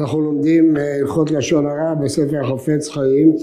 אנחנו 0.00 0.20
לומדים 0.20 0.76
אה, 0.76 0.96
הלכות 1.00 1.30
לשון 1.30 1.66
הרע 1.66 1.94
בספר 1.94 2.44
חפץ 2.44 2.88
חיים 2.88 3.36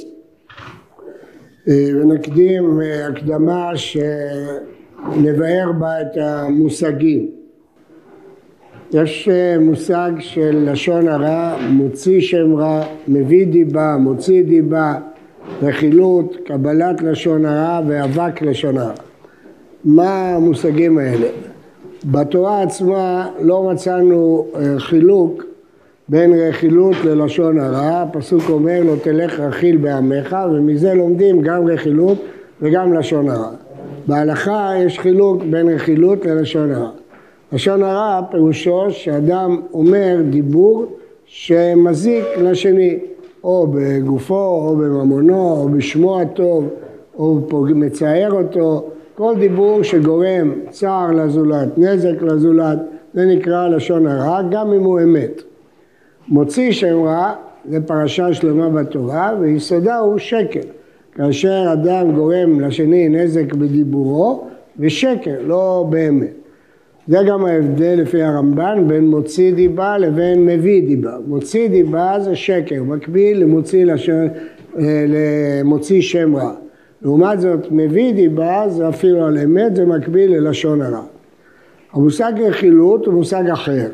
אה, 1.67 1.85
ונקדים 2.01 2.81
אה, 2.81 3.07
הקדמה 3.07 3.71
שנבאר 3.75 5.71
בה 5.79 6.01
את 6.01 6.17
המושגים. 6.17 7.29
יש 8.93 9.29
מושג 9.59 10.11
של 10.19 10.69
לשון 10.71 11.07
הרע, 11.07 11.57
מוציא 11.69 12.21
שם 12.21 12.55
רע, 12.55 12.85
מביא 13.07 13.47
דיבה, 13.47 13.97
מוציא 13.99 14.43
דיבה, 14.43 14.99
רכילות, 15.61 16.35
קבלת 16.45 17.01
לשון 17.01 17.45
הרע 17.45 17.81
ואבק 17.87 18.41
לשון 18.41 18.77
הרע. 18.77 18.93
מה 19.85 20.29
המושגים 20.35 20.97
האלה? 20.97 21.27
בתורה 22.05 22.61
עצמה 22.61 23.29
לא 23.41 23.63
מצאנו 23.71 24.47
חילוק 24.77 25.43
בין 26.09 26.33
רכילות 26.33 26.95
ללשון 27.05 27.59
הרע, 27.59 28.01
הפסוק 28.01 28.49
אומר 28.49 28.81
לא 28.85 28.93
תלך 29.03 29.39
רכיל 29.39 29.77
בעמך 29.77 30.37
ומזה 30.51 30.93
לומדים 30.93 31.41
גם 31.41 31.67
רכילות 31.67 32.17
וגם 32.61 32.93
לשון 32.93 33.29
הרע. 33.29 33.51
בהלכה 34.07 34.71
יש 34.85 34.99
חילוק 34.99 35.43
בין 35.49 35.69
רכילות 35.69 36.25
ללשון 36.25 36.71
הרע. 36.71 36.89
לשון 37.53 37.83
הרע 37.83 38.21
פירושו 38.31 38.85
שאדם 38.89 39.61
אומר 39.73 40.17
דיבור 40.29 40.85
שמזיק 41.25 42.25
לשני, 42.41 42.99
או 43.43 43.67
בגופו, 43.73 44.35
או 44.35 44.75
בממונו, 44.75 45.51
או 45.51 45.69
בשמו 45.69 46.21
הטוב, 46.21 46.69
או 47.17 47.39
מצער 47.75 48.31
אותו, 48.31 48.89
כל 49.15 49.33
דיבור 49.39 49.83
שגורם 49.83 50.53
צער 50.69 51.11
לזולת, 51.11 51.77
נזק 51.77 52.21
לזולת, 52.21 52.79
זה 53.13 53.25
נקרא 53.25 53.67
לשון 53.67 54.07
הרע, 54.07 54.41
גם 54.51 54.73
אם 54.73 54.83
הוא 54.83 54.99
אמת. 54.99 55.41
מוציא 56.29 56.71
שם 56.71 57.03
רע 57.03 57.33
זה 57.69 57.81
פרשה 57.81 58.33
שלמה 58.33 58.69
בתורה 58.69 59.35
ויסודה 59.39 59.97
הוא 59.97 60.17
שקר. 60.17 60.59
כאשר 61.15 61.73
אדם 61.73 62.11
גורם 62.11 62.59
לשני 62.59 63.09
נזק 63.09 63.53
בדיבורו 63.53 64.47
ושקר, 64.79 65.35
לא 65.45 65.85
באמת. 65.89 66.33
זה 67.07 67.17
גם 67.27 67.45
ההבדל 67.45 67.99
לפי 68.01 68.21
הרמב"ן 68.21 68.87
בין 68.87 69.07
מוציא 69.07 69.53
דיבה 69.53 69.97
לבין 69.97 70.45
מביא 70.45 70.87
דיבה. 70.87 71.17
מוציא 71.27 71.69
דיבה 71.69 72.19
זה 72.19 72.35
שקר, 72.35 72.83
מקביל 72.83 73.41
למוציא, 73.41 73.85
לשון, 73.85 74.27
אה, 74.79 75.05
למוציא 75.07 76.01
שם 76.01 76.35
רע. 76.35 76.53
לעומת 77.01 77.41
זאת 77.41 77.71
מביא 77.71 78.13
דיבה 78.13 78.63
זה 78.69 78.89
אפילו 78.89 79.25
על 79.25 79.37
אמת, 79.37 79.75
זה 79.75 79.85
מקביל 79.85 80.31
ללשון 80.31 80.81
הרע. 80.81 81.03
המושג 81.93 82.33
רכילות 82.39 83.05
הוא 83.05 83.13
מושג 83.13 83.49
אחר. 83.49 83.87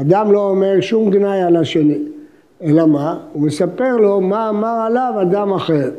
אדם 0.00 0.32
לא 0.32 0.50
אומר 0.50 0.80
שום 0.80 1.10
גנאי 1.10 1.42
על 1.42 1.56
השני, 1.56 1.98
אלא 2.62 2.86
מה? 2.86 3.18
הוא 3.32 3.42
מספר 3.42 3.96
לו 3.96 4.20
מה 4.20 4.48
אמר 4.48 4.84
עליו 4.86 5.12
אדם 5.22 5.52
אחר. 5.52 5.90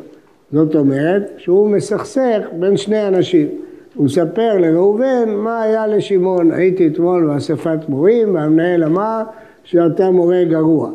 זאת 0.52 0.76
אומרת 0.76 1.32
שהוא 1.38 1.70
מסכסך 1.70 2.42
בין 2.60 2.78
שני 2.78 3.08
אנשים. 3.08 3.48
הוא 3.96 4.06
מספר 4.06 4.58
לראובן 4.58 5.30
מה 5.36 5.62
היה 5.62 5.88
לשמעון, 5.88 6.52
הייתי 6.52 6.88
אתמול 6.88 7.28
באספת 7.28 7.80
מורים 7.90 8.36
והמנהל 8.36 8.84
אמר 8.84 9.22
שאתה 9.64 10.12
מורה 10.12 10.44
גרוע. 10.44 10.90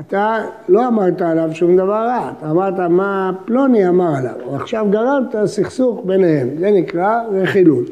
אתה 0.00 0.38
לא 0.68 0.88
אמרת 0.88 1.22
עליו 1.22 1.50
שום 1.52 1.76
דבר 1.76 2.06
רע, 2.06 2.32
אתה 2.38 2.50
אמרת 2.50 2.78
מה 2.78 3.32
פלוני 3.44 3.88
אמר 3.88 4.16
עליו, 4.18 4.52
ועכשיו 4.52 4.86
גרמת 4.90 5.36
סכסוך 5.44 6.02
ביניהם, 6.04 6.48
זה 6.58 6.70
נקרא 6.70 7.22
רכילות. 7.32 7.84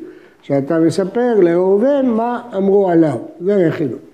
שאתה 0.43 0.79
מספר 0.79 1.41
לראובן 1.41 2.07
מה 2.07 2.43
אמרו 2.57 2.91
עליו, 2.91 3.19
זה 3.41 3.57
רכילות. 3.57 4.12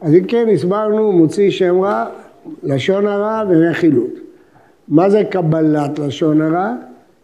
אז 0.00 0.14
אם 0.14 0.24
כן 0.24 0.48
הסברנו 0.52 1.12
מוציא 1.12 1.50
שם 1.50 1.80
רע, 1.80 2.06
לשון 2.62 3.06
הרע 3.06 3.42
ורכילות. 3.48 4.10
מה 4.88 5.10
זה 5.10 5.24
קבלת 5.30 5.98
לשון 5.98 6.40
הרע? 6.40 6.74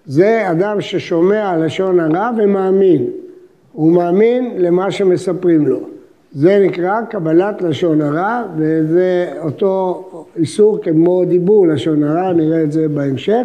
זה 0.06 0.50
אדם 0.50 0.81
ששומע 0.81 1.56
לשון 1.56 2.00
הרע 2.00 2.31
ומאמין. 2.38 3.06
הוא 3.72 3.92
מאמין 3.92 4.50
למה 4.59 4.91
שמספרים 4.91 5.66
לו. 5.66 5.81
זה 6.32 6.59
נקרא 6.66 7.00
קבלת 7.10 7.62
לשון 7.62 8.00
הרע, 8.00 8.42
וזה 8.56 9.28
אותו 9.42 10.04
איסור 10.36 10.78
כמו 10.82 11.25
דיבור 11.25 11.66
לשון 11.66 12.03
הרע, 12.03 12.32
נראה 12.32 12.62
את 12.62 12.72
זה 12.72 12.88
בהמשך. 12.88 13.42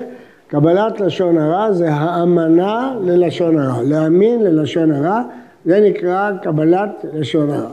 קבלת 0.47 0.99
לשון 0.99 1.37
הרע 1.37 1.73
זה 1.73 1.89
האמנה 1.89 2.95
ללשון 3.01 3.59
הרע, 3.59 3.83
להאמין 3.83 4.43
ללשון 4.43 4.91
הרע, 4.91 5.21
זה 5.65 5.81
נקרא 5.89 6.31
קבלת 6.41 7.05
לשון 7.13 7.49
הרע. 7.49 7.69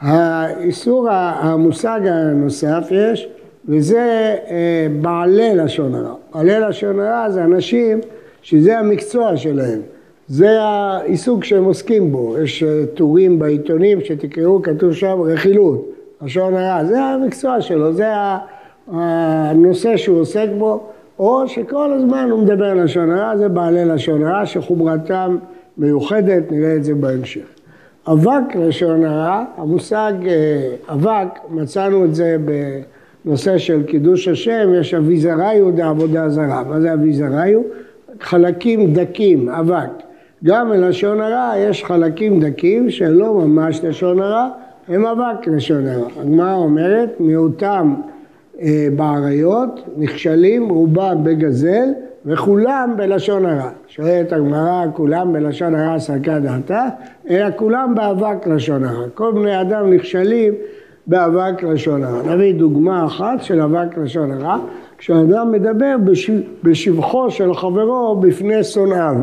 האיסור, 0.00 1.08
המושג 1.10 2.00
הנוסף 2.04 2.88
יש, 2.90 3.28
וזה 3.68 4.36
אה, 4.50 4.86
בעלי 5.00 5.56
לשון 5.56 5.94
הרע. 5.94 6.14
בעלי 6.34 6.60
לשון 6.60 7.00
הרע 7.00 7.30
זה 7.30 7.44
אנשים 7.44 8.00
שזה 8.42 8.78
המקצוע 8.78 9.36
שלהם. 9.36 9.80
זה 10.28 10.60
העיסוק 10.60 11.44
שהם 11.44 11.64
עוסקים 11.64 12.12
בו. 12.12 12.36
יש 12.42 12.62
אה, 12.62 12.86
טורים 12.94 13.38
בעיתונים 13.38 14.00
שתקראו, 14.00 14.62
כתוב 14.62 14.92
שם 14.92 15.20
רכילות, 15.20 15.88
לשון 16.22 16.54
הרע. 16.54 16.84
זה 16.84 17.00
המקצוע 17.02 17.60
שלו, 17.60 17.92
זה 17.92 18.06
הנושא 18.88 19.96
שהוא 19.96 20.20
עוסק 20.20 20.48
בו, 20.58 20.82
או 21.18 21.48
שכל 21.48 21.92
הזמן 21.92 22.28
הוא 22.30 22.42
מדבר 22.42 22.74
לשון 22.74 23.10
הרע, 23.10 23.36
זה 23.36 23.48
בעלי 23.48 23.84
לשון 23.84 24.24
הרע 24.24 24.46
שחומרתם 24.46 25.36
מיוחדת, 25.78 26.52
נראה 26.52 26.76
את 26.76 26.84
זה 26.84 26.94
בהמשך. 26.94 27.55
אבק 28.12 28.56
לשון 28.56 29.04
הרע, 29.04 29.44
המושג 29.56 30.12
אה, 30.26 30.94
אבק, 30.94 31.38
מצאנו 31.50 32.04
את 32.04 32.14
זה 32.14 32.36
בנושא 33.24 33.58
של 33.58 33.82
קידוש 33.82 34.28
השם, 34.28 34.68
יש 34.80 34.94
אביזריו 34.94 35.70
דעבודה 35.70 36.28
זרה. 36.28 36.64
מה 36.64 36.80
זה 36.80 36.92
אביזריו? 36.92 37.60
חלקים 38.20 38.92
דקים, 38.92 39.48
אבק. 39.48 39.90
גם 40.44 40.70
בלשון 40.70 41.20
הרע 41.20 41.52
יש 41.58 41.84
חלקים 41.84 42.40
דקים 42.40 42.90
שלא 42.90 43.34
ממש 43.34 43.80
לשון 43.84 44.20
הרע, 44.20 44.48
הם 44.88 45.06
אבק 45.06 45.46
לשון 45.46 45.86
הרע. 45.86 46.08
הגמרא 46.20 46.54
אומרת, 46.54 47.20
מיעוטם 47.20 47.94
אה, 48.60 48.88
באריות, 48.96 49.80
נכשלים 49.96 50.68
רובם 50.68 51.16
בגזל 51.22 51.88
וכולם 52.26 52.94
בלשון 52.96 53.46
הרע. 53.46 53.70
שואלת 53.88 54.32
הגמרא, 54.32 54.84
כולם 54.92 55.32
בלשון 55.32 55.74
הרע 55.74 55.98
סרקה 55.98 56.38
דעתה, 56.38 56.88
אלא 57.30 57.46
כולם 57.56 57.94
באבק 57.94 58.46
לשון 58.46 58.84
הרע. 58.84 59.08
כל 59.14 59.32
בני 59.32 59.60
אדם 59.60 59.92
נכשלים 59.92 60.54
באבק 61.06 61.62
לשון 61.62 62.04
הרע. 62.04 62.34
נביא 62.34 62.54
דוגמה 62.54 63.06
אחת 63.06 63.42
של 63.42 63.60
אבק 63.60 63.98
לשון 63.98 64.32
הרע, 64.32 64.56
כשאדם 64.98 65.52
מדבר 65.52 65.96
בשבחו 66.62 67.30
של 67.30 67.54
חברו 67.54 68.16
בפני 68.20 68.64
שונאיו, 68.64 69.16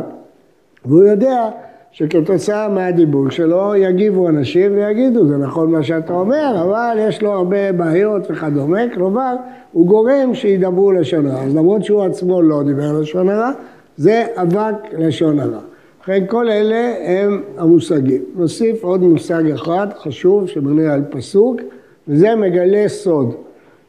והוא 0.85 1.03
יודע 1.03 1.49
שכתוצאה 1.93 2.69
מהדיבור 2.69 3.29
שלו 3.29 3.75
יגיבו 3.75 4.29
אנשים 4.29 4.75
ויגידו, 4.75 5.25
זה 5.25 5.37
נכון 5.37 5.71
מה 5.71 5.83
שאתה 5.83 6.13
אומר, 6.13 6.61
אבל 6.61 6.97
יש 6.99 7.21
לו 7.21 7.31
הרבה 7.31 7.71
בעיות 7.71 8.31
וכדומה, 8.31 8.81
כלומר, 8.93 9.35
הוא 9.71 9.87
גורם 9.87 10.33
שידברו 10.33 10.91
לשון 10.91 11.27
הרע. 11.27 11.41
אז 11.41 11.55
למרות 11.55 11.83
שהוא 11.83 12.03
עצמו 12.03 12.41
לא 12.41 12.63
דיבר 12.63 12.99
לשון 12.99 13.29
הרע, 13.29 13.51
זה 13.97 14.25
אבק 14.35 14.75
לשון 14.97 15.39
הרע. 15.39 15.59
לכן 16.03 16.23
כל 16.27 16.49
אלה 16.49 16.93
הם 17.05 17.41
המושגים. 17.57 18.21
נוסיף 18.35 18.83
עוד 18.83 19.01
מושג 19.01 19.51
אחד 19.51 19.87
חשוב 19.97 20.47
שבנוי 20.47 20.87
על 20.87 21.01
פסוק, 21.09 21.61
וזה 22.07 22.35
מגלה 22.35 22.87
סוד. 22.87 23.35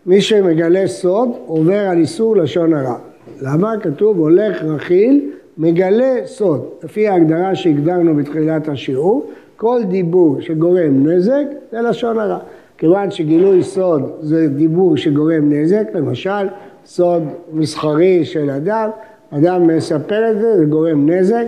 מי 0.07 0.21
שמגלה 0.21 0.87
סוד 0.87 1.29
עובר 1.47 1.79
על 1.79 1.99
איסור 1.99 2.37
לשון 2.37 2.75
הרע. 2.75 2.97
למה? 3.43 3.75
כתוב 3.83 4.19
הולך 4.19 4.63
רכיל 4.65 5.31
מגלה 5.59 6.15
סוד. 6.27 6.65
לפי 6.85 7.09
ההגדרה 7.09 7.55
שהגדרנו 7.55 8.17
בתחילת 8.17 8.69
השיעור, 8.69 9.27
כל 9.57 9.81
דיבור 9.89 10.41
שגורם 10.41 11.07
נזק 11.07 11.45
זה 11.73 11.81
לשון 11.81 12.19
הרע. 12.19 12.39
כיוון 12.79 13.11
שגילוי 13.11 13.63
סוד 13.63 14.03
זה 14.21 14.49
דיבור 14.49 14.97
שגורם 14.97 15.53
נזק, 15.53 15.89
למשל 15.95 16.49
סוד 16.87 17.23
מסחרי 17.53 18.25
של 18.25 18.51
אדם, 18.51 18.91
אדם 19.31 19.67
מספר 19.67 20.31
את 20.31 20.41
זה, 20.41 20.59
זה 20.59 20.65
גורם 20.65 21.11
נזק, 21.11 21.47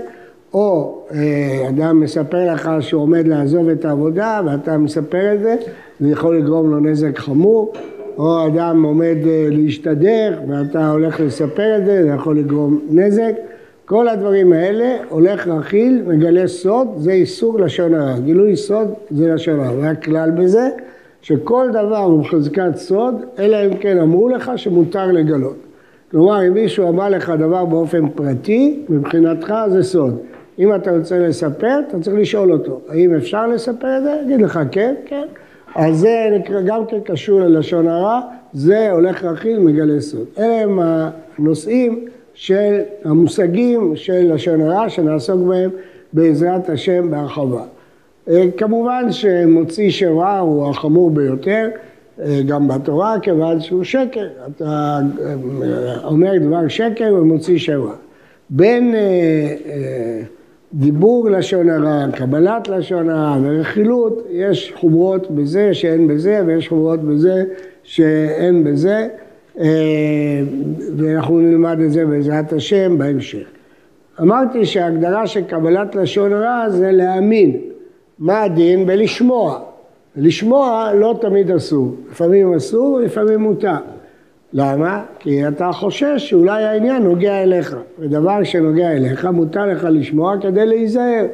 או 0.54 0.98
אה, 1.12 1.68
אדם 1.68 2.00
מספר 2.00 2.52
לך 2.52 2.70
שהוא 2.80 3.02
עומד 3.02 3.28
לעזוב 3.28 3.68
את 3.68 3.84
העבודה 3.84 4.40
ואתה 4.46 4.78
מספר 4.78 5.34
את 5.34 5.40
זה, 5.40 5.56
זה 6.00 6.08
יכול 6.08 6.38
לגרום 6.38 6.70
לו 6.70 6.80
נזק 6.80 7.18
חמור, 7.18 7.72
או 8.18 8.46
אדם 8.46 8.82
עומד 8.82 9.16
אה, 9.26 9.46
להשתדך 9.50 10.32
ואתה 10.48 10.90
הולך 10.90 11.20
לספר 11.20 11.76
את 11.78 11.84
זה, 11.86 12.02
זה 12.02 12.08
יכול 12.08 12.38
לגרום 12.38 12.80
נזק. 12.90 13.32
כל 13.86 14.08
הדברים 14.08 14.52
האלה, 14.52 14.96
הולך 15.08 15.48
רכיל, 15.48 16.02
מגלה 16.06 16.46
סוד, 16.46 16.88
זה 16.96 17.12
איסור 17.12 17.60
לשון 17.60 17.94
הרע. 17.94 18.18
גילוי 18.18 18.56
סוד 18.56 18.94
זה 19.10 19.34
לשון 19.34 19.60
הרע. 19.60 19.78
והיה 19.78 19.94
כלל 19.94 20.30
בזה, 20.30 20.68
שכל 21.22 21.68
דבר 21.72 21.98
הוא 21.98 22.22
בחזקת 22.22 22.76
סוד, 22.76 23.14
אלא 23.38 23.56
אם 23.66 23.76
כן 23.76 23.98
אמרו 23.98 24.28
לך 24.28 24.50
שמותר 24.56 25.06
לגלות. 25.06 25.56
כלומר, 26.10 26.46
אם 26.46 26.54
מישהו 26.54 26.88
אמר 26.88 27.08
לך 27.08 27.30
דבר 27.38 27.64
באופן 27.64 28.08
פרטי, 28.08 28.84
מבחינתך 28.88 29.54
זה 29.68 29.82
סוד. 29.82 30.18
אם 30.58 30.74
אתה 30.74 30.96
רוצה 30.96 31.18
לספר, 31.18 31.80
אתה 31.88 32.00
צריך 32.00 32.16
לשאול 32.16 32.52
אותו, 32.52 32.80
האם 32.88 33.14
אפשר 33.14 33.46
לספר 33.46 33.98
את 33.98 34.02
זה? 34.02 34.20
יגיד 34.24 34.40
לך 34.40 34.60
כן, 34.70 34.94
כן. 35.06 35.26
אז 35.74 35.98
זה 35.98 36.28
נקרא, 36.38 36.60
גם 36.60 36.86
כן 36.86 37.00
קשור 37.04 37.40
ללשון 37.40 37.88
הרע, 37.88 38.20
זה 38.52 38.90
הולך 38.90 39.24
רכיל 39.24 39.58
מגלה 39.58 40.00
סוד. 40.00 40.26
אלה 40.38 40.60
הם 40.60 40.78
הנושאים 41.38 42.04
של 42.36 42.80
המושגים 43.04 43.92
של 43.96 44.34
לשון 44.34 44.60
הרע 44.60 44.88
שנעסוק 44.88 45.40
בהם 45.40 45.70
בעזרת 46.12 46.70
השם 46.70 47.10
בהרחבה. 47.10 47.62
אה, 48.28 48.44
כמובן 48.56 49.12
שמוציא 49.12 49.90
שם 49.90 50.18
רע 50.18 50.38
הוא 50.38 50.70
החמור 50.70 51.10
ביותר, 51.10 51.68
אה, 52.20 52.40
גם 52.46 52.68
בתורה, 52.68 53.16
כיוון 53.22 53.60
שהוא 53.60 53.84
שקר. 53.84 54.26
אתה 54.56 54.64
אה, 54.64 56.04
אומר 56.04 56.32
דבר 56.38 56.68
שקר 56.68 57.14
ומוציא 57.14 57.58
שם 57.58 57.82
רע. 57.82 57.94
בין 58.50 58.94
דיבור 60.74 61.30
לשון 61.30 61.70
הרע, 61.70 62.04
קבלת 62.12 62.68
לשון 62.68 63.10
הרע 63.10 63.38
ורכילות, 63.42 64.26
יש 64.30 64.72
חומרות 64.76 65.30
בזה 65.30 65.74
שאין 65.74 66.08
בזה 66.08 66.42
ויש 66.46 66.68
חומרות 66.68 67.00
בזה 67.00 67.44
שאין 67.82 68.64
בזה 68.64 69.08
ואנחנו 70.96 71.40
נלמד 71.40 71.80
את 71.80 71.92
זה 71.92 72.06
בעזרת 72.06 72.52
השם 72.52 72.98
בהמשך. 72.98 73.46
אמרתי 74.20 74.64
שההגדרה 74.64 75.26
של 75.26 75.44
קבלת 75.44 75.94
לשון 75.94 76.32
הרע 76.32 76.70
זה 76.70 76.92
להאמין. 76.92 77.56
מה 78.18 78.42
הדין? 78.42 78.86
בלשמוע. 78.86 79.60
לשמוע 80.16 80.90
לא 80.94 81.18
תמיד 81.20 81.50
אסור, 81.50 81.94
לפעמים 82.10 82.54
אסור 82.54 82.92
ולפעמים 82.92 83.40
מותר. 83.40 83.76
למה? 84.52 85.02
כי 85.18 85.48
אתה 85.48 85.70
חושש 85.72 86.14
שאולי 86.16 86.64
העניין 86.64 87.02
נוגע 87.02 87.42
אליך, 87.42 87.76
ודבר 87.98 88.42
שנוגע 88.42 88.92
אליך 88.92 89.24
מותר 89.24 89.66
לך 89.66 89.86
לשמוע 89.90 90.34
כדי 90.40 90.66
להיזהר. 90.66 91.26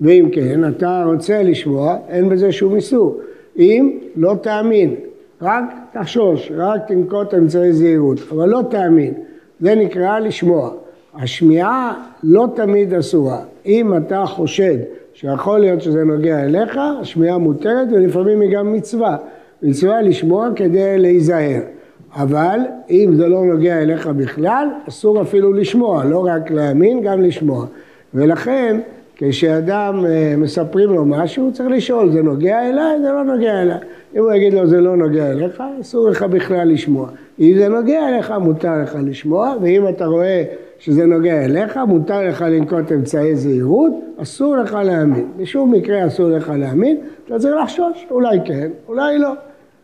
ואם 0.00 0.28
כן, 0.32 0.68
אתה 0.68 1.04
רוצה 1.06 1.42
לשמוע, 1.42 1.96
אין 2.08 2.28
בזה 2.28 2.52
שום 2.52 2.74
איסור. 2.74 3.20
אם 3.58 3.98
לא 4.16 4.34
תאמין, 4.42 4.94
רק 5.42 5.64
תחשוש, 5.92 6.52
רק 6.56 6.80
תנקוט 6.88 7.34
אמצעי 7.34 7.72
זהירות, 7.72 8.18
אבל 8.32 8.48
לא 8.48 8.62
תאמין, 8.70 9.14
זה 9.60 9.74
נקרא 9.74 10.18
לשמוע. 10.18 10.70
השמיעה 11.14 12.04
לא 12.22 12.46
תמיד 12.54 12.94
אסורה. 12.94 13.38
אם 13.66 13.96
אתה 13.96 14.24
חושד 14.26 14.76
שיכול 15.14 15.58
להיות 15.58 15.82
שזה 15.82 16.04
נוגע 16.04 16.44
אליך, 16.44 16.80
השמיעה 17.00 17.38
מותרת 17.38 17.88
ולפעמים 17.92 18.40
היא 18.40 18.56
גם 18.56 18.72
מצווה. 18.72 19.16
מצווה 19.62 20.02
לשמוע 20.02 20.48
כדי 20.56 20.98
להיזהר. 20.98 21.60
אבל 22.16 22.58
אם 22.90 23.10
זה 23.16 23.28
לא 23.28 23.44
נוגע 23.44 23.82
אליך 23.82 24.06
בכלל, 24.06 24.68
אסור 24.88 25.22
אפילו 25.22 25.52
לשמוע, 25.52 26.04
לא 26.04 26.26
רק 26.26 26.50
להאמין, 26.50 27.00
גם 27.00 27.22
לשמוע. 27.22 27.66
ולכן, 28.14 28.80
כשאדם 29.16 30.04
אה, 30.06 30.34
מספרים 30.36 30.90
לו 30.90 31.04
משהו, 31.04 31.52
צריך 31.52 31.70
לשאול, 31.70 32.12
זה 32.12 32.22
נוגע 32.22 32.68
אליי? 32.68 33.00
זה 33.02 33.12
לא 33.12 33.24
נוגע 33.24 33.62
אליי. 33.62 33.78
אם 34.16 34.22
הוא 34.22 34.32
יגיד 34.32 34.54
לו, 34.54 34.66
זה 34.66 34.80
לא 34.80 34.96
נוגע 34.96 35.30
אליך, 35.30 35.62
אסור 35.80 36.08
לך 36.08 36.22
בכלל 36.22 36.68
לשמוע. 36.68 37.08
אם 37.40 37.54
זה 37.58 37.68
נוגע 37.68 38.08
אליך, 38.08 38.30
מותר 38.30 38.82
לך 38.82 38.98
לשמוע, 39.06 39.54
ואם 39.62 39.88
אתה 39.88 40.06
רואה 40.06 40.44
שזה 40.78 41.06
נוגע 41.06 41.44
אליך, 41.44 41.78
מותר 41.88 42.28
לך 42.28 42.44
לנקוט 42.48 42.92
אמצעי 42.92 43.36
זהירות, 43.36 43.92
אסור 44.16 44.56
לך 44.56 44.78
להאמין. 44.84 45.26
בשום 45.36 45.72
מקרה 45.72 46.06
אסור 46.06 46.28
לך 46.28 46.52
להאמין, 46.58 46.96
אתה 47.26 47.38
צריך 47.38 47.54
לחשוש, 47.62 48.06
אולי 48.10 48.38
כן, 48.44 48.70
אולי 48.88 49.18
לא. 49.18 49.32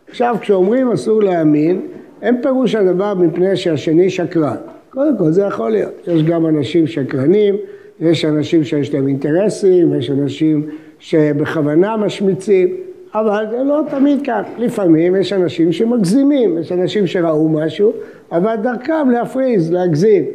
עכשיו, 0.09 0.35
כשאומרים 0.41 0.91
אסור 0.91 1.23
להאמין, 1.23 1.81
אין 2.21 2.41
פירוש 2.41 2.75
הדבר 2.75 3.13
מפני 3.13 3.55
שהשני 3.55 4.09
שקרן. 4.09 4.55
קודם 4.89 5.17
כל 5.17 5.31
זה 5.31 5.41
יכול 5.41 5.71
להיות. 5.71 6.07
יש 6.07 6.23
גם 6.23 6.45
אנשים 6.45 6.87
שקרנים, 6.87 7.55
יש 7.99 8.25
אנשים 8.25 8.63
שיש 8.63 8.93
להם 8.93 9.07
אינטרסים, 9.07 9.93
יש 9.93 10.11
אנשים 10.11 10.65
שבכוונה 10.99 11.97
משמיצים, 11.97 12.75
אבל 13.15 13.45
זה 13.51 13.63
לא 13.63 13.81
תמיד 13.89 14.19
כך. 14.27 14.41
לפעמים 14.57 15.15
יש 15.15 15.33
אנשים 15.33 15.71
שמגזימים, 15.71 16.57
יש 16.57 16.71
אנשים 16.71 17.07
שראו 17.07 17.49
משהו, 17.49 17.93
אבל 18.31 18.55
דרכם 18.55 19.09
להפריז, 19.09 19.71
להגזים. 19.71 20.25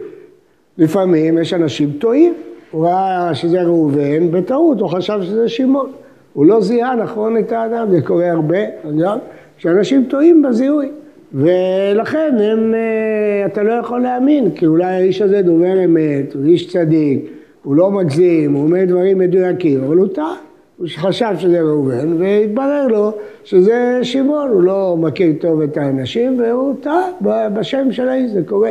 לפעמים 0.79 1.39
יש 1.39 1.55
אנשים 1.55 1.93
טועים, 1.99 2.35
הוא 2.71 2.87
ראה 2.87 3.35
שזה 3.35 3.63
ראובן, 3.63 4.31
בטעות 4.31 4.81
הוא 4.81 4.89
חשב 4.89 5.19
שזה 5.23 5.49
שמעון. 5.49 5.91
הוא 6.33 6.47
לא 6.47 6.61
זיהה 6.61 6.97
נכון 6.97 7.39
את 7.39 7.53
האדם, 7.53 7.91
זה 7.91 8.01
קורה 8.03 8.31
הרבה, 8.31 8.59
אגב, 8.89 9.19
שאנשים 9.59 10.05
טועים 10.09 10.43
בזיהוי. 10.43 10.89
ולכן 11.33 12.35
הם, 12.39 12.75
אה, 12.75 13.47
אתה 13.47 13.63
לא 13.63 13.73
יכול 13.73 14.01
להאמין, 14.03 14.51
כי 14.51 14.67
אולי 14.67 14.85
האיש 14.85 15.23
הזה 15.23 15.43
דובר 15.43 15.85
אמת, 15.85 16.35
הוא 16.35 16.45
איש 16.45 16.73
צדיק, 16.73 17.31
הוא 17.63 17.77
לא 17.77 17.91
מגזים, 17.91 18.53
הוא 18.53 18.63
אומר 18.63 18.85
דברים 18.87 19.19
מדויקים, 19.19 19.85
אבל 19.85 19.97
הוא 19.97 20.07
טעה. 20.07 20.35
הוא 20.79 20.87
חשב 20.97 21.35
שזה 21.39 21.61
ראובן, 21.61 22.23
והתברר 22.23 22.87
לו 22.87 23.13
שזה 23.45 23.99
שמעון, 24.03 24.49
הוא 24.49 24.63
לא 24.63 24.97
מכיר 24.99 25.33
טוב 25.41 25.61
את 25.61 25.77
האנשים, 25.77 26.39
והוא 26.41 26.75
טעה 26.81 27.49
בשם 27.49 27.93
של 27.93 28.09
האיש, 28.09 28.31
זה 28.31 28.43
קורה. 28.47 28.71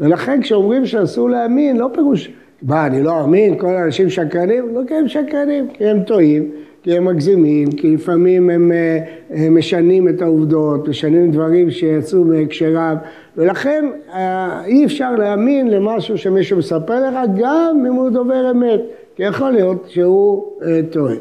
ולכן 0.00 0.42
כשאומרים 0.42 0.86
שאסור 0.86 1.30
להאמין, 1.30 1.76
לא 1.76 1.88
פירוש, 1.94 2.30
מה, 2.62 2.86
אני 2.86 3.02
לא 3.02 3.20
אאמין, 3.20 3.58
כל 3.58 3.74
האנשים 3.74 4.10
שקרנים? 4.10 4.74
לא 4.74 4.80
כי 4.88 4.94
הם 4.94 5.08
שקרנים, 5.08 5.68
כי 5.68 5.84
הם 5.84 6.02
טועים, 6.02 6.50
כי 6.82 6.96
הם 6.96 7.04
מגזימים, 7.04 7.72
כי 7.72 7.94
לפעמים 7.94 8.50
הם, 8.50 8.72
אה, 8.72 8.98
הם 9.30 9.58
משנים 9.58 10.08
את 10.08 10.22
העובדות, 10.22 10.88
משנים 10.88 11.30
דברים 11.30 11.70
שיצאו 11.70 12.24
מהקשריו, 12.24 12.96
ולכן 13.36 13.84
אה, 14.12 14.64
אי 14.64 14.84
אפשר 14.84 15.12
להאמין 15.12 15.70
למשהו 15.70 16.18
שמישהו 16.18 16.58
מספר 16.58 17.08
לך, 17.08 17.14
גם 17.36 17.84
אם 17.88 17.92
הוא 17.92 18.10
דובר 18.10 18.50
אמת, 18.50 18.80
כי 19.16 19.22
יכול 19.22 19.50
להיות 19.50 19.84
שהוא 19.88 20.44
אה, 20.62 20.80
טועה. 20.90 21.14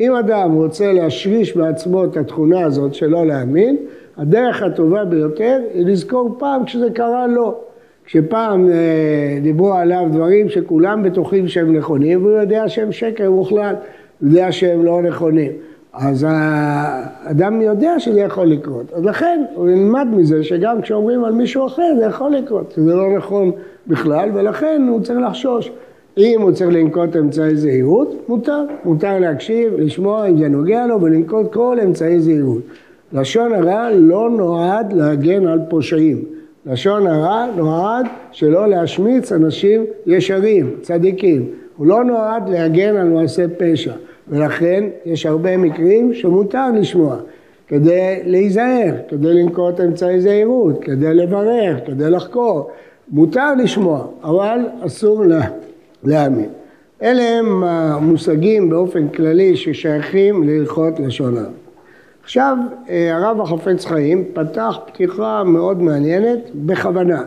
אם 0.00 0.14
אדם 0.14 0.52
רוצה 0.52 0.92
להשריש 0.92 1.56
בעצמו 1.56 2.04
את 2.04 2.16
התכונה 2.16 2.64
הזאת 2.64 2.94
שלא 2.94 3.26
להאמין, 3.26 3.76
הדרך 4.16 4.62
הטובה 4.62 5.04
ביותר 5.04 5.60
היא 5.74 5.86
לזכור 5.86 6.36
פעם 6.38 6.64
כשזה 6.64 6.90
קרה 6.90 7.26
לו. 7.26 7.54
כשפעם 8.04 8.70
אה, 8.70 9.38
דיברו 9.42 9.74
עליו 9.74 10.06
דברים 10.12 10.48
שכולם 10.48 11.02
בטוחים 11.02 11.48
שהם 11.48 11.76
נכונים, 11.76 12.24
והוא 12.24 12.38
יודע 12.38 12.68
שהם 12.68 12.92
שקר 12.92 13.30
מוחלט, 13.30 13.76
הוא 14.20 14.28
יודע 14.28 14.52
שהם 14.52 14.84
לא 14.84 15.02
נכונים. 15.02 15.52
אז 15.92 16.26
האדם 16.28 17.60
יודע 17.60 18.00
שזה 18.00 18.20
יכול 18.20 18.46
לקרות. 18.46 18.92
אז 18.92 19.04
לכן 19.04 19.44
הוא 19.54 19.68
ילמד 19.68 20.06
מזה 20.10 20.44
שגם 20.44 20.82
כשאומרים 20.82 21.24
על 21.24 21.32
מישהו 21.32 21.66
אחר 21.66 21.94
זה 21.98 22.04
יכול 22.04 22.32
לקרות, 22.32 22.74
זה 22.76 22.94
לא 22.94 23.16
נכון 23.16 23.50
בכלל, 23.86 24.30
ולכן 24.34 24.86
הוא 24.88 25.00
צריך 25.00 25.18
לחשוש. 25.28 25.72
אם 26.18 26.40
הוא 26.42 26.52
צריך 26.52 26.70
לנקוט 26.70 27.16
אמצעי 27.16 27.56
זהירות, 27.56 28.28
מותר. 28.28 28.64
מותר 28.84 29.18
להקשיב, 29.18 29.72
לשמוע 29.78 30.26
אם 30.28 30.38
זה 30.38 30.48
נוגע 30.48 30.86
לו 30.86 31.00
ולנקוט 31.02 31.52
כל 31.52 31.76
אמצעי 31.84 32.20
זהירות. 32.20 32.62
לשון 33.12 33.52
הרע 33.52 33.90
לא 33.90 34.30
נועד 34.30 34.92
להגן 34.92 35.46
על 35.46 35.58
פושעים. 35.68 36.24
לשון 36.66 37.06
הרע 37.06 37.46
נועד 37.56 38.06
שלא 38.32 38.68
להשמיץ 38.68 39.32
אנשים 39.32 39.84
ישרים, 40.06 40.70
צדיקים. 40.82 41.46
הוא 41.76 41.86
לא 41.86 42.04
נועד 42.04 42.48
להגן 42.48 42.96
על 42.96 43.08
מעשה 43.08 43.44
פשע, 43.58 43.92
ולכן 44.28 44.84
יש 45.06 45.26
הרבה 45.26 45.56
מקרים 45.56 46.14
שמותר 46.14 46.70
לשמוע, 46.74 47.16
כדי 47.68 48.20
להיזהר, 48.24 48.94
כדי 49.08 49.34
לנקוט 49.34 49.80
אמצעי 49.80 50.20
זהירות, 50.20 50.84
כדי 50.84 51.14
לברר, 51.14 51.76
כדי 51.86 52.10
לחקור. 52.10 52.70
מותר 53.10 53.54
לשמוע, 53.54 54.06
אבל 54.24 54.58
אסור 54.80 55.24
לה, 55.24 55.40
להאמין. 56.06 56.48
אלה 57.02 57.22
הם 57.22 57.64
המושגים 57.64 58.70
באופן 58.70 59.08
כללי 59.08 59.56
ששייכים 59.56 60.48
להלכות 60.48 61.00
לשון 61.00 61.36
הרע. 61.36 61.48
עכשיו 62.22 62.56
אה, 62.88 63.16
הרב 63.16 63.40
החופץ 63.40 63.84
חיים 63.84 64.24
פתח 64.32 64.78
פתיחה 64.86 65.44
מאוד 65.44 65.82
מעניינת 65.82 66.38
בכוונה 66.54 67.22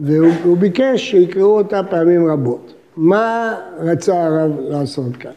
והוא 0.00 0.56
ביקש 0.56 1.10
שיקראו 1.10 1.58
אותה 1.58 1.82
פעמים 1.82 2.30
רבות. 2.30 2.74
מה 2.96 3.54
רצה 3.78 4.24
הרב 4.24 4.52
לעשות 4.60 5.16
כאן? 5.16 5.30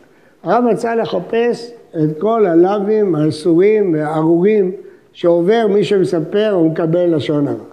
הרב 0.44 0.63
רצה 0.72 0.96
לחפש 0.96 1.72
את 1.96 2.20
כל 2.20 2.46
הלאווים 2.46 3.16
האסורים 3.16 3.94
והארורים 3.94 4.72
שעובר 5.13 5.68
מי 5.70 5.84
שמספר 5.84 6.54
או 6.54 6.70
מקבל 6.70 7.16
לשון 7.16 7.48
הרע. 7.48 7.63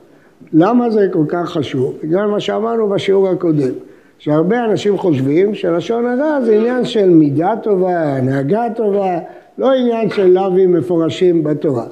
למה 0.53 0.91
זה 0.91 1.09
כל 1.13 1.25
כך 1.29 1.51
חשוב? 1.51 1.95
בגלל 2.03 2.27
מה 2.27 2.41
שאמרנו 2.41 2.89
בשיעור 2.89 3.29
הקודם, 3.29 3.73
שהרבה 4.19 4.65
אנשים 4.65 4.99
חושבים 4.99 5.55
שלשון 5.55 6.07
הרע 6.07 6.41
זה 6.45 6.57
עניין 6.57 6.85
של 6.85 7.11
מידה 7.11 7.55
טובה, 7.63 8.17
הנהגה 8.17 8.65
טובה, 8.77 9.19
לא 9.59 9.73
עניין 9.73 10.11
של 10.11 10.27
לאווים 10.27 10.73
מפורשים 10.73 11.45
בתורה. 11.45 11.85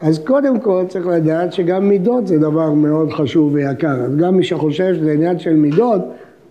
אז 0.00 0.18
קודם 0.18 0.60
כל 0.60 0.84
צריך 0.88 1.06
לדעת 1.06 1.52
שגם 1.52 1.88
מידות 1.88 2.26
זה 2.26 2.38
דבר 2.38 2.70
מאוד 2.70 3.12
חשוב 3.12 3.54
ויקר. 3.54 3.94
אז 3.94 4.16
גם 4.16 4.36
מי 4.36 4.44
שחושב 4.44 4.94
שזה 4.94 5.12
עניין 5.12 5.38
של 5.38 5.54
מידות, 5.54 6.00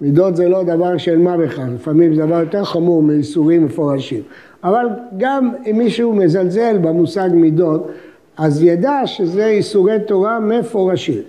מידות 0.01 0.35
זה 0.35 0.49
לא 0.49 0.63
דבר 0.63 0.97
של 0.97 1.17
מה 1.17 1.37
בכלל, 1.37 1.73
לפעמים 1.75 2.15
זה 2.15 2.25
דבר 2.25 2.39
יותר 2.39 2.63
חמור 2.63 3.03
מאיסורים 3.03 3.65
מפורשים. 3.65 4.21
אבל 4.63 4.85
גם 5.17 5.51
אם 5.71 5.77
מישהו 5.77 6.15
מזלזל 6.15 6.77
במושג 6.77 7.29
מידות, 7.33 7.87
אז 8.37 8.63
ידע 8.63 9.01
שזה 9.05 9.45
איסורי 9.45 9.97
תורה 10.07 10.39
מפורשים. 10.39 11.21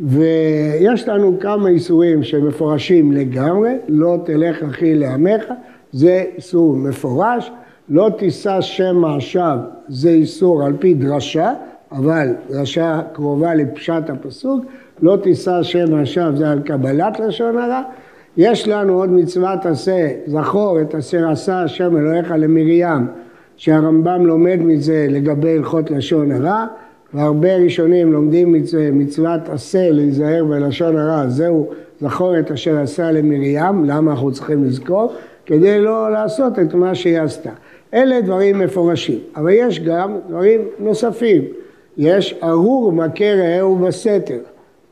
ויש 0.00 1.08
לנו 1.08 1.40
כמה 1.40 1.68
איסורים 1.68 2.22
שמפורשים 2.22 3.12
לגמרי, 3.12 3.72
לא 3.88 4.18
תלך 4.24 4.62
אחי 4.62 4.94
לעמך, 4.94 5.44
זה 5.92 6.24
איסור 6.36 6.76
מפורש. 6.76 7.50
לא 7.88 8.10
תישא 8.18 8.60
שם 8.60 8.96
מעשיו 8.96 9.58
זה 9.88 10.10
איסור 10.10 10.62
על 10.62 10.72
פי 10.78 10.94
דרשה, 10.94 11.52
אבל 11.92 12.28
דרשה 12.50 13.00
קרובה 13.12 13.54
לפשט 13.54 14.10
הפסוק, 14.10 14.64
לא 15.02 15.16
תישא 15.22 15.62
שם 15.62 15.90
מעשיו 15.90 16.32
זה 16.36 16.50
על 16.50 16.60
קבלת 16.60 17.20
לשון 17.20 17.58
הרע. 17.58 17.82
יש 18.36 18.68
לנו 18.68 18.92
עוד 18.92 19.10
מצוות 19.10 19.66
עשה, 19.66 20.08
זכור 20.26 20.80
את 20.80 20.94
אשר 20.94 21.28
עשה 21.30 21.62
השם 21.62 21.96
אלוהיך 21.96 22.34
למרים, 22.38 23.06
שהרמב"ם 23.56 24.26
לומד 24.26 24.58
מזה 24.60 25.06
לגבי 25.10 25.56
הלכות 25.56 25.90
לשון 25.90 26.32
הרע, 26.32 26.66
והרבה 27.14 27.56
ראשונים 27.56 28.12
לומדים 28.12 28.54
מצוות 28.92 29.48
עשה 29.48 29.90
להיזהר 29.90 30.44
בלשון 30.44 30.96
הרע, 30.96 31.28
זהו 31.28 31.70
זכור 32.00 32.38
את 32.38 32.50
אשר 32.50 32.78
עשה 32.78 33.12
למרים, 33.12 33.84
למה 33.84 34.10
אנחנו 34.10 34.32
צריכים 34.32 34.64
לזכור? 34.64 35.12
כדי 35.46 35.80
לא 35.80 36.12
לעשות 36.12 36.58
את 36.58 36.74
מה 36.74 36.94
שהיא 36.94 37.18
עשתה. 37.18 37.50
אלה 37.94 38.20
דברים 38.20 38.58
מפורשים, 38.58 39.18
אבל 39.36 39.50
יש 39.52 39.80
גם 39.80 40.16
דברים 40.28 40.60
נוספים. 40.78 41.42
יש 41.98 42.38
ארור 42.42 42.92
מכה 42.92 43.34
רעהו 43.34 43.76
בסתר. 43.76 44.38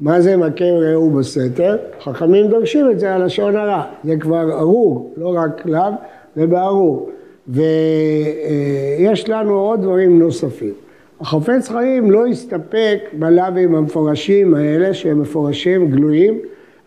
מה 0.01 0.21
זה 0.21 0.37
מכה 0.37 0.65
רעהו 0.65 1.11
בסתר? 1.11 1.77
חכמים 2.01 2.47
דורשים 2.47 2.91
את 2.91 2.99
זה 2.99 3.15
על 3.15 3.25
לשון 3.25 3.57
הרע. 3.57 3.83
זה 4.05 4.17
כבר 4.17 4.53
ארור, 4.59 5.15
לא 5.17 5.35
רק 5.37 5.67
לאו, 5.67 5.91
זה 6.37 6.47
בארור. 6.47 7.11
ויש 7.49 9.29
לנו 9.29 9.55
עוד 9.55 9.83
דברים 9.83 10.19
נוספים. 10.19 10.73
החופץ 11.21 11.69
חיים 11.69 12.11
לא 12.11 12.27
הסתפק 12.27 12.99
בלאווים 13.13 13.75
המפורשים 13.75 14.55
האלה, 14.55 14.95
שהם 14.95 15.21
מפורשים 15.21 15.91
גלויים, 15.91 16.39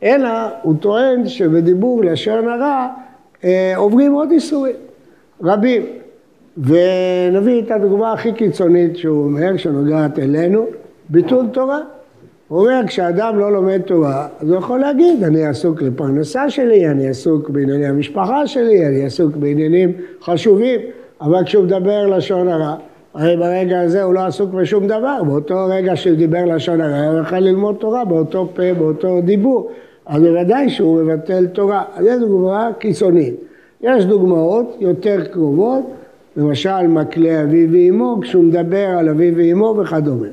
אלא 0.03 0.29
הוא 0.61 0.75
טוען 0.79 1.27
שבדיבור 1.27 2.03
לשון 2.03 2.47
הרע 2.47 2.88
אה, 3.43 3.73
עוברים 3.75 4.13
עוד 4.13 4.31
איסורים, 4.31 4.75
רבים. 5.43 5.85
ונביא 6.57 7.61
את 7.61 7.71
הדוגמה 7.71 8.13
הכי 8.13 8.33
קיצונית 8.33 8.97
שהוא 8.97 9.23
אומר, 9.23 9.57
שנוגעת 9.57 10.19
אלינו, 10.19 10.65
ביטול 11.09 11.45
תורה. 11.53 11.79
הוא 12.47 12.59
אומר, 12.59 12.81
כשאדם 12.88 13.39
לא 13.39 13.51
לומד 13.51 13.81
תורה, 13.81 14.27
אז 14.39 14.50
הוא 14.50 14.57
יכול 14.57 14.79
להגיד, 14.79 15.23
אני 15.23 15.45
עסוק 15.45 15.81
לפרנסה 15.81 16.50
שלי, 16.50 16.88
אני 16.88 17.07
עסוק 17.07 17.50
בענייני 17.50 17.85
המשפחה 17.85 18.47
שלי, 18.47 18.88
אני 18.88 19.05
עסוק 19.05 19.35
בעניינים 19.35 19.91
חשובים, 20.21 20.79
אבל 21.21 21.43
כשהוא 21.45 21.63
מדבר 21.63 22.07
לשון 22.07 22.47
הרע, 22.47 22.75
הרי 23.13 23.37
ברגע 23.37 23.81
הזה 23.81 24.03
הוא 24.03 24.13
לא 24.13 24.19
עסוק 24.19 24.53
בשום 24.53 24.87
דבר, 24.87 25.23
באותו 25.23 25.65
רגע 25.69 25.95
שהוא 25.95 26.15
דיבר 26.15 26.45
לשון 26.45 26.81
הרע, 26.81 27.05
הוא 27.05 27.19
יכול 27.19 27.37
ללמוד 27.37 27.75
תורה 27.75 28.05
באותו 28.05 28.49
פה, 28.55 28.73
באותו 28.77 29.21
דיבור, 29.21 29.71
אז 30.05 30.21
בוודאי 30.21 30.69
שהוא 30.69 31.03
מבטל 31.03 31.47
תורה. 31.47 31.83
אז 31.95 32.05
זו 32.05 32.27
דוגמה 32.27 32.69
קיצונית. 32.79 33.35
יש 33.81 34.05
דוגמאות 34.05 34.77
יותר 34.79 35.25
קרובות, 35.31 35.83
למשל 36.37 36.87
מקלה 36.87 37.43
אביו 37.43 37.69
ואמו, 37.71 38.19
כשהוא 38.21 38.43
מדבר 38.43 38.87
על 38.97 39.09
אביו 39.09 39.33
ואמו 39.37 39.75
וכדומה. 39.77 40.27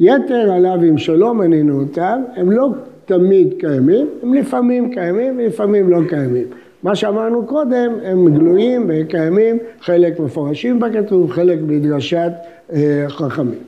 יתר 0.00 0.52
הלאווים 0.52 0.98
שלא 0.98 1.34
מנינו 1.34 1.80
אותם, 1.80 2.22
הם 2.36 2.50
לא 2.50 2.68
תמיד 3.04 3.54
קיימים, 3.58 4.06
הם 4.22 4.34
לפעמים 4.34 4.90
קיימים 4.90 5.38
ולפעמים 5.38 5.90
לא 5.90 5.98
קיימים. 6.08 6.44
מה 6.82 6.96
שאמרנו 6.96 7.46
קודם, 7.46 7.92
הם 8.04 8.34
גלויים 8.34 8.86
וקיימים, 8.88 9.58
חלק 9.80 10.20
מפורשים 10.20 10.80
בכתוב, 10.80 11.30
חלק 11.30 11.58
בדרשת 11.66 12.32
אה, 12.72 13.04
חכמים. 13.08 13.58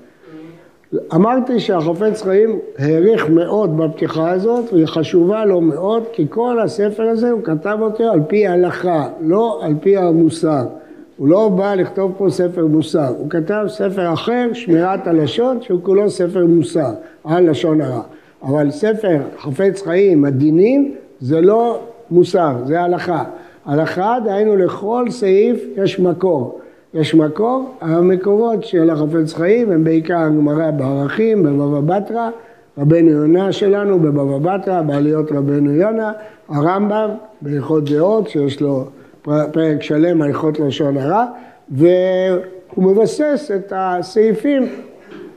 אמרתי 1.15 1.61
שהחופץ 1.61 2.23
חיים 2.23 2.59
העריך 2.79 3.29
מאוד 3.29 3.77
בפתיחה 3.77 4.31
הזאת 4.31 4.73
והיא 4.73 4.87
חשובה 4.87 5.45
לו 5.45 5.61
מאוד 5.61 6.05
כי 6.13 6.27
כל 6.29 6.61
הספר 6.61 7.03
הזה 7.03 7.31
הוא 7.31 7.43
כתב 7.45 7.79
אותו 7.81 8.05
על 8.05 8.21
פי 8.27 8.47
ההלכה, 8.47 9.09
לא 9.21 9.61
על 9.63 9.75
פי 9.81 9.97
המוסר. 9.97 10.65
הוא 11.17 11.29
לא 11.29 11.49
בא 11.49 11.75
לכתוב 11.75 12.13
פה 12.19 12.27
ספר 12.31 12.67
מוסר, 12.67 13.09
הוא 13.19 13.31
כתב 13.31 13.65
ספר 13.69 14.13
אחר, 14.13 14.51
שמירת 14.53 15.07
הלשון, 15.07 15.63
שהוא 15.63 15.81
כולו 15.83 16.11
ספר 16.11 16.47
מוסר, 16.47 16.91
על 17.25 17.51
לשון 17.51 17.81
הרע. 17.81 18.03
אבל 18.43 18.71
ספר 18.71 19.19
חפץ 19.39 19.83
חיים, 19.83 20.25
הדינים, 20.25 20.95
זה 21.21 21.41
לא 21.41 21.81
מוסר, 22.11 22.53
זה 22.65 22.81
הלכה. 22.81 23.25
הלכה, 23.67 24.17
דהיינו 24.25 24.57
לכל 24.57 25.07
סעיף 25.11 25.65
יש 25.77 26.01
מקור. 26.01 26.61
יש 26.95 27.15
מקור, 27.15 27.75
המקורות 27.81 28.65
של 28.65 28.91
החפץ 28.91 29.35
חיים 29.35 29.73
הם 29.73 29.85
בעיקר 29.85 30.19
הגמרא 30.19 30.71
בערכים, 30.71 31.43
בבבא 31.43 32.01
בתרא, 32.01 32.31
רבנו 32.79 33.11
יונה 33.11 33.53
שלנו 33.53 33.99
בבבא 33.99 34.57
בתרא, 34.57 34.83
בעליות 34.83 35.33
רבנו 35.33 35.73
יונה, 35.73 36.13
הרמב"ם 36.49 37.11
בהלכות 37.41 37.85
דעות 37.91 38.29
שיש 38.29 38.61
לו 38.61 38.85
פרק 39.53 39.83
שלם 39.83 40.23
הלכות 40.23 40.61
לשון 40.61 40.97
הרע, 40.97 41.25
והוא 41.71 42.85
מבסס 42.85 43.51
את 43.57 43.73
הסעיפים 43.77 44.69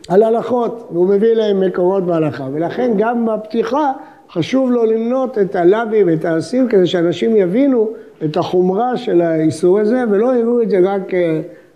על 0.09 0.23
הלכות, 0.23 0.87
והוא 0.91 1.07
מביא 1.07 1.33
להם 1.33 1.59
מקורות 1.59 2.03
בהלכה, 2.03 2.47
ולכן 2.53 2.91
גם 2.97 3.25
בפתיחה 3.25 3.91
חשוב 4.31 4.71
לו 4.71 4.85
למנות 4.85 5.37
את 5.37 5.55
הלאווים 5.55 6.07
ואת 6.07 6.25
העשים 6.25 6.67
כדי 6.67 6.87
שאנשים 6.87 7.35
יבינו 7.35 7.89
את 8.25 8.37
החומרה 8.37 8.97
של 8.97 9.21
האיסור 9.21 9.79
הזה 9.79 10.03
ולא 10.11 10.35
יראו 10.35 10.61
את 10.61 10.69
זה 10.69 10.79
רק 10.83 11.11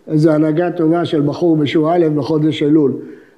איזו 0.08 0.32
הנהגה 0.32 0.72
טובה 0.72 1.06
של 1.06 1.22
בחור 1.22 1.58
בשיעור 1.58 1.94
א' 1.94 2.06
בחודש 2.16 2.64
אלול, 2.64 2.94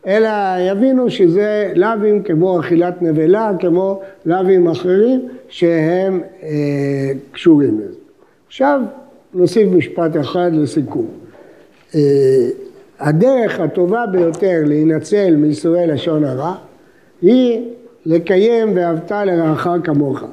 אלא 0.07 0.29
יבינו 0.71 1.09
שזה 1.09 1.71
לאווים 1.75 2.23
כמו 2.23 2.59
אכילת 2.59 3.01
נבלה, 3.01 3.51
כמו 3.59 4.01
לאווים 4.25 4.67
אחרים 4.67 5.27
שהם 5.49 6.21
אה, 6.43 6.49
קשורים 7.31 7.79
לזה. 7.79 7.97
עכשיו 8.47 8.81
נוסיף 9.33 9.69
משפט 9.71 10.17
אחד 10.17 10.51
לסיכום. 10.53 11.07
אה, 11.95 11.99
הדרך 12.99 13.59
הטובה 13.59 14.05
ביותר 14.11 14.61
להינצל 14.65 15.35
מייסורי 15.35 15.87
לשון 15.87 16.23
הרע 16.23 16.55
היא 17.21 17.61
לקיים 18.06 18.72
ואהבת 18.75 19.12
לרעך 19.12 19.68
כמוך. 19.84 20.24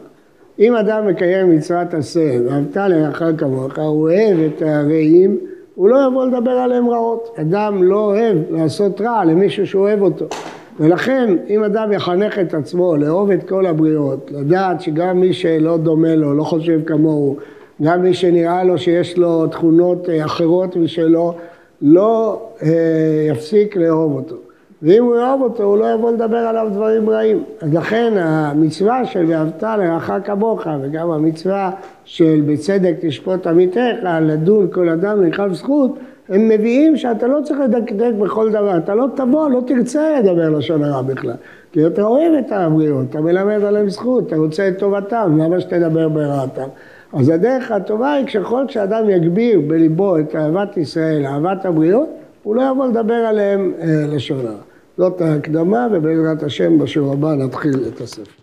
אם 0.59 0.75
אדם 0.75 1.07
מקיים 1.07 1.57
מצוות 1.57 1.95
עשה 1.95 2.39
ואהבת 2.45 2.77
לרעך 2.77 3.23
כמוך, 3.39 3.79
הוא 3.79 4.03
אוהב 4.03 4.39
את 4.39 4.63
הרעים, 4.63 5.39
הוא 5.75 5.89
לא 5.89 5.99
יבוא 6.09 6.27
לדבר 6.27 6.51
עליהם 6.51 6.91
רעות. 6.91 7.37
אדם 7.41 7.83
לא 7.83 8.05
אוהב 8.05 8.39
לעשות 8.51 9.01
רע 9.01 9.25
למישהו 9.25 9.67
שאוהב 9.67 10.03
אותו. 10.03 10.27
ולכן 10.81 11.37
אם 11.49 11.65
אדם 11.65 11.93
יחנך 11.93 12.39
את 12.39 12.55
עצמו 12.55 12.97
לאהוב 12.97 13.31
את 13.31 13.49
כל 13.49 13.67
הבריות, 13.67 14.31
לדעת 14.31 14.81
שגם 14.81 15.21
מי 15.21 15.33
שלא 15.33 15.77
דומה 15.77 16.15
לו, 16.15 16.35
לא 16.35 16.43
חושב 16.43 16.81
כמוהו, 16.87 17.37
גם 17.83 18.03
מי 18.03 18.15
שנראה 18.15 18.65
לו 18.65 18.79
שיש 18.79 19.19
לו 19.19 19.47
תכונות 19.47 20.09
אה, 20.09 20.25
אחרות 20.25 20.77
משלו, 20.77 21.35
לא 21.83 22.43
אה, 22.63 23.27
יפסיק 23.31 23.77
לאהוב 23.77 24.15
אותו. 24.15 24.37
ואם 24.83 25.05
הוא 25.05 25.17
יאהב 25.17 25.41
אותו, 25.41 25.63
הוא 25.63 25.79
לא 25.79 25.95
יבוא 25.95 26.11
לדבר 26.11 26.37
עליו 26.37 26.69
דברים 26.73 27.11
רעים. 27.11 27.45
אז 27.61 27.75
לכן 27.75 28.13
המצווה 28.17 29.05
של 29.05 29.25
ואהבת 29.29 29.63
לרעך 29.63 30.11
כמוך, 30.25 30.67
וגם 30.83 31.11
המצווה 31.11 31.71
של 32.05 32.43
בצדק 32.47 32.95
תשפוט 33.01 33.47
עמיתך, 33.47 33.81
לדון 34.21 34.69
כל 34.73 34.89
אדם 34.89 35.23
לכף 35.23 35.53
זכות, 35.53 35.99
הם 36.29 36.49
מביאים 36.49 36.97
שאתה 36.97 37.27
לא 37.27 37.41
צריך 37.45 37.61
לדקדק 37.61 38.13
בכל 38.19 38.51
דבר, 38.51 38.77
אתה 38.77 38.95
לא 38.95 39.07
תבוא, 39.15 39.51
לא 39.51 39.61
תרצה 39.67 40.21
לדבר 40.21 40.51
לשון 40.51 40.85
הרע 40.85 41.03
בכלל. 41.03 41.35
כי 41.73 41.87
אתה 41.87 42.03
אוהב 42.03 42.33
את 42.33 42.53
הבריאות, 42.53 43.07
אתה 43.11 43.21
מלמד 43.21 43.65
עליהם 43.65 43.89
זכות, 43.89 44.27
אתה 44.27 44.37
רוצה 44.37 44.69
את 44.69 44.79
טובתם, 44.79 45.39
למה 45.41 45.61
שתדבר 45.61 46.09
ברעתם? 46.09 46.69
אז 47.13 47.29
הדרך 47.29 47.71
הטובה 47.71 48.13
היא 48.13 48.27
ככל 48.27 48.69
שאדם 48.69 49.11
יגביר 49.11 49.61
בליבו 49.61 50.19
את 50.19 50.37
אהבת 50.37 50.77
ישראל, 50.77 51.27
אהבת 51.27 51.67
הבריאות, 51.67 52.09
הוא 52.47 52.57
לא 52.57 52.63
יבוא 52.71 52.87
לדבר 52.87 53.15
עליהם 53.15 53.73
אה, 53.81 54.07
לשון 54.07 54.47
הרע. 54.47 54.57
זאת 54.99 55.21
ההקדמה, 55.21 55.89
ובעזרת 55.93 56.43
השם 56.43 56.79
בשיעור 56.79 57.13
הבא 57.13 57.35
נתחיל 57.35 57.85
את 57.89 58.01
הספר. 58.01 58.43